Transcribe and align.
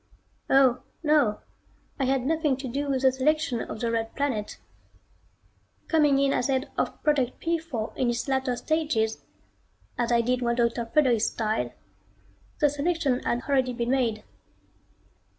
Oh, 0.49 0.81
no, 1.03 1.41
I 1.99 2.05
had 2.05 2.25
nothing 2.25 2.57
to 2.57 2.67
do 2.67 2.89
with 2.89 3.03
the 3.03 3.11
selection 3.11 3.61
of 3.61 3.81
the 3.81 3.91
Red 3.91 4.15
Planet. 4.15 4.57
Coming 5.87 6.17
in 6.17 6.33
as 6.33 6.47
head 6.47 6.71
of 6.75 7.03
Project 7.03 7.39
P 7.39 7.59
4 7.59 7.93
in 7.97 8.09
its 8.09 8.27
latter 8.27 8.55
stages, 8.55 9.21
as 9.99 10.11
I 10.11 10.21
did 10.21 10.41
when 10.41 10.55
Dr. 10.55 10.87
Fredericks 10.87 11.29
died, 11.29 11.73
the 12.59 12.69
selection 12.71 13.19
had 13.19 13.43
already 13.43 13.73
been 13.73 13.91
made. 13.91 14.23